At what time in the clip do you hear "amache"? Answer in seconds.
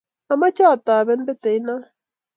0.33-0.63